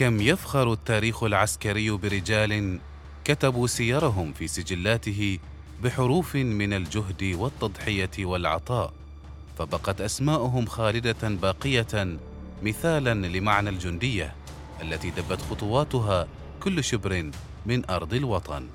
[0.00, 2.78] كم يفخر التاريخ العسكري برجال
[3.24, 5.38] كتبوا سيرهم في سجلاته
[5.82, 8.92] بحروف من الجهد والتضحية والعطاء
[9.58, 12.18] فبقت اسماءهم خالدة باقية
[12.62, 14.34] مثالا لمعنى الجندية
[14.82, 16.28] التي دبت خطواتها
[16.60, 17.30] كل شبر
[17.66, 18.66] من أرض الوطن.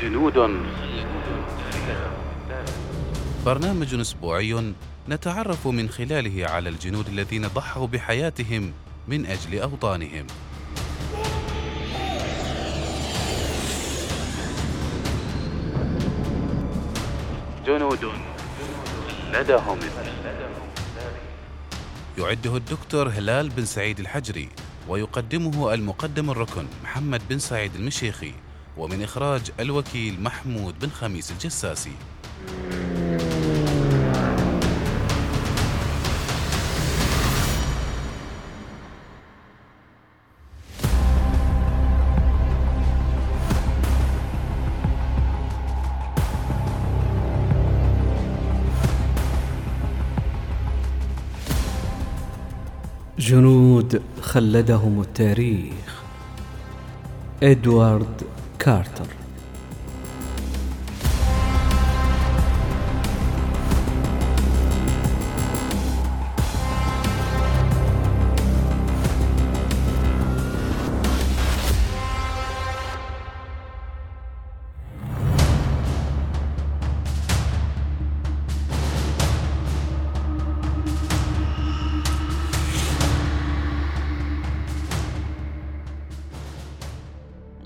[0.00, 0.36] جنود
[3.46, 4.72] برنامج أسبوعي
[5.08, 8.72] نتعرف من خلاله على الجنود الذين ضحوا بحياتهم
[9.08, 10.26] من أجل أوطانهم.
[17.66, 18.04] جنود
[19.32, 19.78] لدهم.
[22.18, 24.48] يعده الدكتور هلال بن سعيد الحجري
[24.88, 28.32] ويقدمه المقدم الركن محمد بن سعيد المشيخي
[28.76, 31.92] ومن إخراج الوكيل محمود بن خميس الجساسي.
[53.26, 56.02] جنود خلدهم التاريخ.
[57.42, 58.22] إدوارد
[58.58, 59.25] كارتر.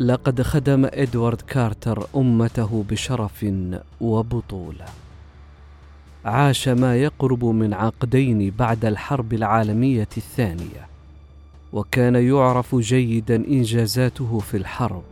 [0.00, 3.46] لقد خدم إدوارد كارتر أمته بشرف
[4.00, 4.86] وبطوله
[6.24, 10.86] عاش ما يقرب من عقدين بعد الحرب العالمية الثانية
[11.72, 15.02] وكان يعرف جيدا إنجازاته في الحرب.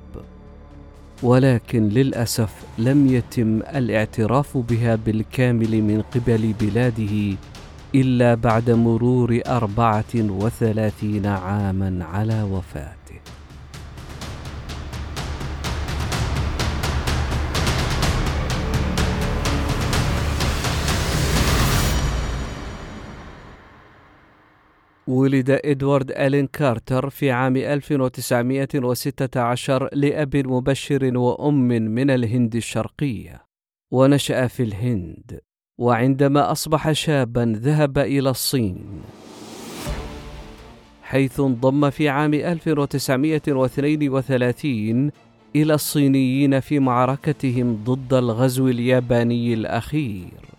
[1.23, 7.37] ولكن للأسف لم يتم الاعتراف بها بالكامل من قبل بلاده
[7.95, 12.98] إلا بعد مرور أربعة وثلاثين عاما على وفاة.
[25.09, 33.45] ولد إدوارد ألين كارتر في عام 1916 لأب مبشر وأم من الهند الشرقية
[33.93, 35.41] ونشأ في الهند
[35.79, 39.03] وعندما أصبح شابا ذهب إلى الصين.
[41.03, 45.11] حيث انضم في عام 1932
[45.57, 50.58] إلى الصينيين في معركتهم ضد الغزو الياباني الأخير.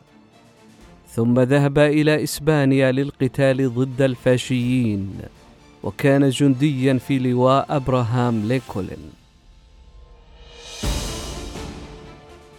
[1.16, 5.12] ثم ذهب إلى إسبانيا للقتال ضد الفاشيين
[5.84, 9.10] وكان جنديا في لواء أبراهام لينكولن.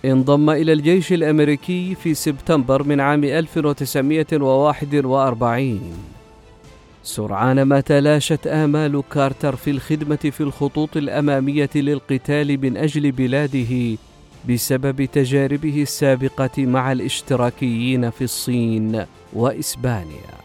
[0.05, 5.81] انضم إلى الجيش الأمريكي في سبتمبر من عام 1941
[7.03, 13.97] سرعان ما تلاشت آمال كارتر في الخدمة في الخطوط الأمامية للقتال من أجل بلاده
[14.49, 20.41] بسبب تجاربه السابقة مع الاشتراكيين في الصين وإسبانيا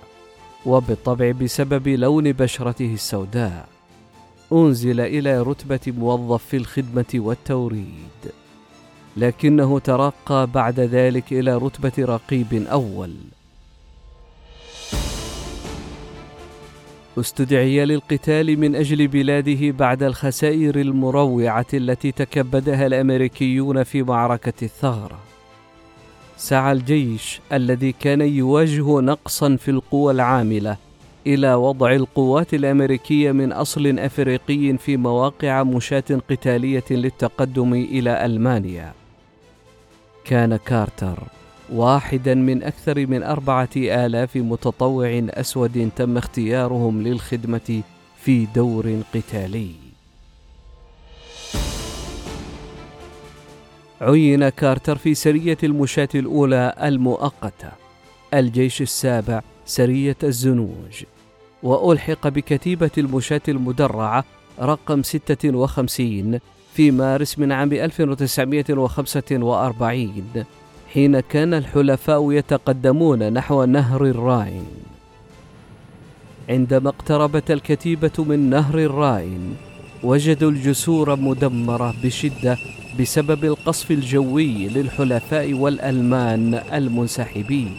[0.66, 3.68] وبالطبع بسبب لون بشرته السوداء.
[4.54, 8.32] أنزل إلى رتبة موظف في الخدمة والتوريد.
[9.18, 13.16] لكنه ترقى بعد ذلك إلى رتبة رقيب أول.
[17.20, 25.20] استدعي للقتال من أجل بلاده بعد الخسائر المروعة التي تكبدها الأمريكيون في معركة الثغره
[26.38, 30.78] سعى الجيش الذي كان يواجه نقصا في القوى العاملة
[31.28, 38.94] إلى وضع القوات الأمريكية من أصل أفريقي في مواقع مشاة قتالية للتقدم إلى ألمانيا.
[40.26, 41.35] كان كارتر
[41.74, 47.82] واحدا من أكثر من أربعة آلاف متطوع أسود تم اختيارهم للخدمة
[48.22, 49.72] في دور قتالي.
[54.02, 57.72] عين كارتر في سرية المشاة الأولى المؤقتة.
[58.34, 61.04] الجيش السابع سرية الزنوج.
[61.64, 64.26] وألحق بكتيبة المشاة المدرعة
[64.60, 66.40] رقم 56
[66.74, 70.46] في مارس من عام 1945
[70.96, 74.66] حين كان الحلفاء يتقدمون نحو نهر الراين.
[76.50, 79.56] عندما اقتربت الكتيبة من نهر الراين
[80.04, 82.58] وجدوا الجسور مدمرة بشدة
[83.00, 87.76] بسبب القصف الجوي للحلفاء والألمان المنسحبين.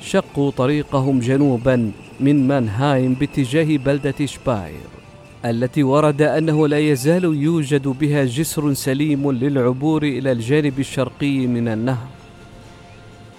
[0.00, 4.99] شقوا طريقهم جنوبا من مانهايم باتجاه بلدة شباير.
[5.44, 12.08] التي ورد أنه لا يزال يوجد بها جسر سليم للعبور إلى الجانب الشرقي من النهر.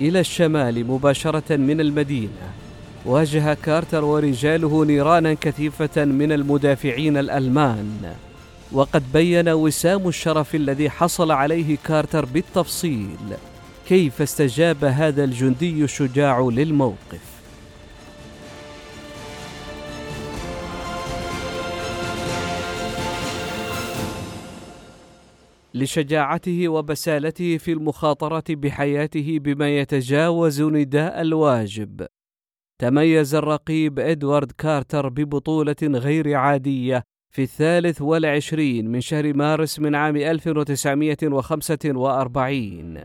[0.01, 2.53] إلى الشمال مباشرة من المدينة
[3.05, 8.13] واجه كارتر ورجاله نيرانا كثيفة من المدافعين الألمان.
[8.71, 13.17] وقد بين وسام الشرف الذي حصل عليه كارتر بالتفصيل
[13.87, 17.30] كيف استجاب هذا الجندي الشجاع للموقف.
[25.81, 32.07] لشجاعته وبسالته في المخاطره بحياته بما يتجاوز نداء الواجب.
[32.81, 40.17] تميز الرقيب إدوارد كارتر ببطولة غير عادية في الثالث والعشرين من شهر مارس من عام
[40.17, 42.97] 1945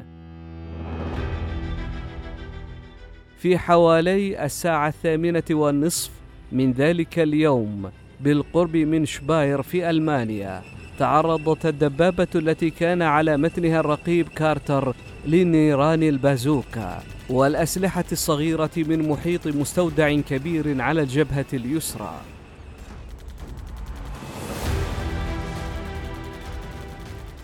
[3.36, 6.10] في حوالي الساعة الثامنة والنصف
[6.52, 7.90] من ذلك اليوم
[8.20, 10.62] بالقرب من شباير في ألمانيا.
[10.98, 14.94] تعرضت الدبابة التي كان على متنها الرقيب كارتر
[15.26, 22.14] لنيران البازوكا والأسلحة الصغيرة من محيط مستودع كبير على الجبهة اليسرى.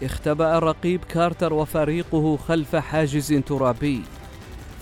[0.02, 4.02] اختبأ الرقيب كارتر وفريقه خلف حاجز ترابي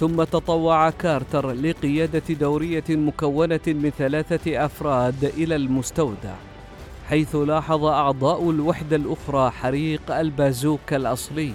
[0.01, 6.50] ثم تطوع كارتر لقيادة دورية مكونة من ثلاثة أفراد إلى المستودع.
[7.11, 11.53] حيث لاحظ أعضاء الوحدة الأخرى حريق البازوكا الأصلي.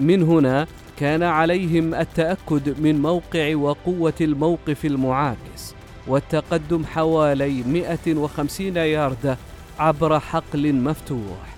[0.00, 0.66] من هنا
[0.98, 5.74] كان عليهم التأكد من موقع وقوة الموقف المعاكس
[6.06, 9.36] والتقدم حوالي 150 ياردة
[9.78, 11.56] عبر حقل مفتوح.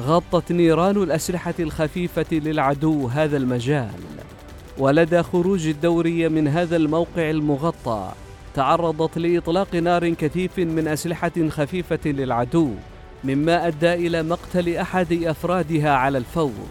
[0.00, 4.00] غطت نيران الأسلحة الخفيفة للعدو هذا المجال
[4.78, 8.12] ولدى خروج الدورية من هذا الموقع المغطى.
[8.54, 12.70] تعرضت لإطلاق نار كثيف من أسلحة خفيفة للعدو
[13.24, 16.66] مما أدى إلى مقتل أحد أفرادها على الفور.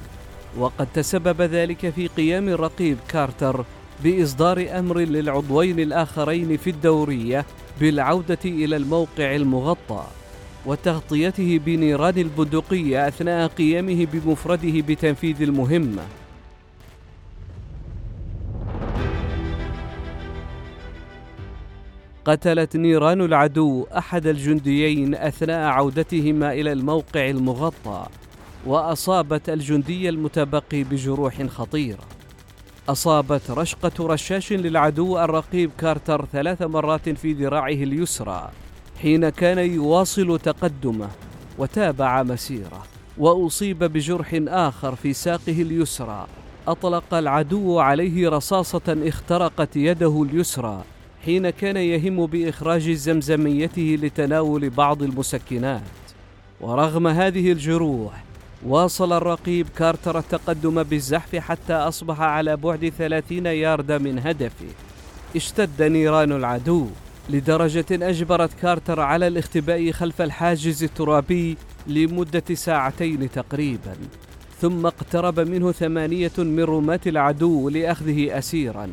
[0.57, 3.65] وقد تسبب ذلك في قيام الرقيب كارتر
[4.03, 7.45] بإصدار أمر للعضوين الآخرين في الدورية
[7.79, 10.03] بالعودة إلى الموقع المغطى
[10.65, 16.03] وتغطيته بنيران البندقية أثناء قيامه بمفرده بتنفيذ المهمة.
[22.25, 28.05] قتلت نيران العدو أحد الجنديين أثناء عودتهما إلى الموقع المغطى
[28.65, 32.03] وأصابت الجندي المتبقي بجروح خطيرة.
[32.89, 38.49] أصابت رشقة رشاش للعدو الرقيب كارتر ثلاث مرات في ذراعه اليسرى
[39.01, 41.09] حين كان يواصل تقدمه
[41.57, 42.83] وتابع مسيره
[43.17, 46.27] وأصيب بجرح آخر في ساقه اليسرى.
[46.67, 50.83] أطلق العدو عليه رصاصة اخترقت يده اليسرى
[51.25, 55.81] حين كان يهم بإخراج زمزميته لتناول بعض المسكنات.
[56.61, 58.23] ورغم هذه الجروح
[58.65, 64.65] واصل الرقيب كارتر التقدم بالزحف حتى أصبح على بعد ثلاثين يارد من هدفه.
[65.35, 66.87] اشتد نيران العدو
[67.29, 73.95] لدرجة أجبرت كارتر على الاختباء خلف الحاجز الترابي لمدة ساعتين تقريبا.
[74.61, 78.89] ثم اقترب منه ثمانية من رماة العدو لأخذه أسيرا.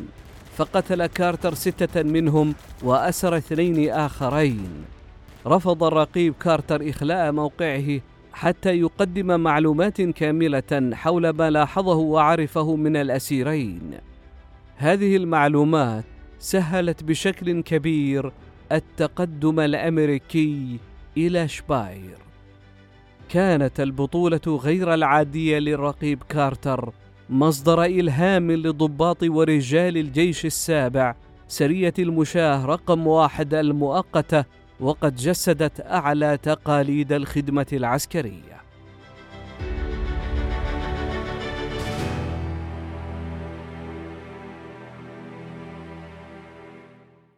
[0.59, 4.69] فقتل كارتر ستة منهم وأسر اثنين آخرين.
[5.47, 8.01] رفض الرقيب كارتر إخلاء موقعه
[8.33, 13.91] حتى يقدم معلومات كاملة حول ما لاحظه وعرفه من الأسيرين.
[14.77, 16.03] هذه المعلومات
[16.39, 18.31] سهلت بشكل كبير
[18.71, 20.79] التقدم الأمريكي
[21.17, 22.17] إلى شباير.
[23.29, 26.93] كانت البطولة غير العادية للرقيب كارتر
[27.29, 31.15] مصدر إلهام لضباط ورجال الجيش السابع
[31.47, 34.45] سرية المشاه رقم واحد المؤقتة
[34.79, 38.61] وقد جسدت أعلى تقاليد الخدمة العسكرية.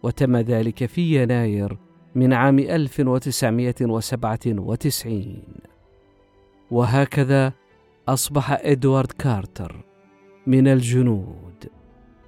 [0.03, 1.79] وتم ذلك في يناير
[2.15, 5.43] من عام 1997
[6.71, 7.53] وهكذا
[8.09, 9.85] أصبح إدوارد كارتر
[10.47, 11.65] من الجنود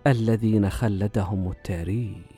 [0.07, 2.38] الذين خلدهم التاريخ.